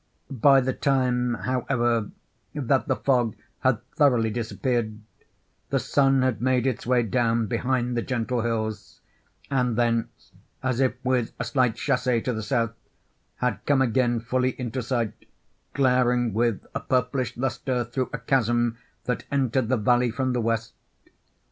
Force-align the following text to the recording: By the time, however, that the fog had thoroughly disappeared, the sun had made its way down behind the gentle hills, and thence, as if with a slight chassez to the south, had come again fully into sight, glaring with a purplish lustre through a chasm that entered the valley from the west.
By 0.31 0.61
the 0.61 0.73
time, 0.73 1.35
however, 1.35 2.09
that 2.55 2.87
the 2.87 2.95
fog 2.95 3.35
had 3.59 3.87
thoroughly 3.91 4.31
disappeared, 4.31 4.99
the 5.69 5.77
sun 5.77 6.23
had 6.23 6.41
made 6.41 6.65
its 6.65 6.87
way 6.87 7.03
down 7.03 7.45
behind 7.45 7.95
the 7.95 8.01
gentle 8.01 8.41
hills, 8.41 8.99
and 9.51 9.75
thence, 9.75 10.31
as 10.63 10.79
if 10.79 10.93
with 11.03 11.33
a 11.39 11.43
slight 11.43 11.75
chassez 11.75 12.19
to 12.23 12.33
the 12.33 12.41
south, 12.41 12.73
had 13.35 13.63
come 13.67 13.83
again 13.83 14.19
fully 14.21 14.59
into 14.59 14.81
sight, 14.81 15.13
glaring 15.75 16.33
with 16.33 16.65
a 16.73 16.79
purplish 16.79 17.37
lustre 17.37 17.83
through 17.83 18.09
a 18.11 18.17
chasm 18.17 18.79
that 19.03 19.25
entered 19.31 19.69
the 19.69 19.77
valley 19.77 20.09
from 20.09 20.33
the 20.33 20.41
west. 20.41 20.73